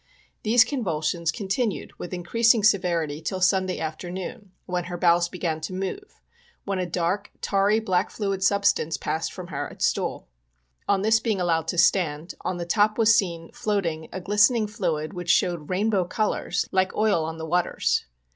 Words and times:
These 0.41 0.63
convulsions 0.63 1.31
continued 1.31 1.91
with 1.99 2.11
increasing 2.11 2.63
severity 2.63 3.17
56 3.19 3.29
POISONING 3.29 3.67
BY 3.67 3.67
CANNED 3.67 3.67
GOODS. 3.67 3.69
till 3.69 3.85
Sunday 3.85 3.85
afternoon, 4.19 4.51
when 4.65 4.83
her 4.85 4.97
bowels 4.97 5.29
began 5.29 5.61
to 5.61 5.73
move— 5.73 6.21
when 6.65 6.79
a 6.79 6.87
dark, 6.87 7.29
tarry 7.41 7.79
black 7.79 8.09
fluid 8.09 8.43
substance 8.43 8.97
passed 8.97 9.31
from 9.31 9.49
her 9.49 9.69
at 9.69 9.83
stool. 9.83 10.27
On 10.89 11.03
this 11.03 11.19
being 11.19 11.39
allowed 11.39 11.67
to 11.67 11.77
stand, 11.77 12.33
on 12.43 12.57
the 12.57 12.65
top 12.65 12.97
was 12.97 13.13
seen, 13.13 13.51
floating, 13.51 14.09
a 14.11 14.19
glistening 14.19 14.65
fluid, 14.65 15.13
which 15.13 15.29
showed 15.29 15.69
rainbow 15.69 16.05
colors, 16.05 16.67
like 16.71 16.95
oil 16.95 17.23
on 17.23 17.37
the 17.37 17.45
waters. 17.45 18.05